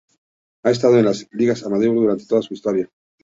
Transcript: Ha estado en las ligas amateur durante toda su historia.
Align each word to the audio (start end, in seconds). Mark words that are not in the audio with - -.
Ha 0.63 0.71
estado 0.71 0.97
en 0.97 1.05
las 1.05 1.27
ligas 1.31 1.63
amateur 1.63 1.93
durante 1.93 2.25
toda 2.25 2.41
su 2.41 2.55
historia. 2.55 2.89